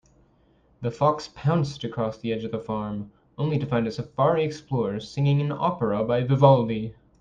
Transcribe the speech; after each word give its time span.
The 0.81 0.89
fox 0.89 1.27
pounced 1.35 1.83
across 1.83 2.17
the 2.17 2.33
edge 2.33 2.43
of 2.43 2.51
the 2.51 2.57
farm, 2.59 3.11
only 3.37 3.59
to 3.59 3.67
find 3.67 3.85
a 3.85 3.91
safari 3.91 4.43
explorer 4.43 4.99
singing 4.99 5.39
an 5.41 5.51
opera 5.51 6.03
by 6.03 6.23
Vivaldi. 6.23 6.95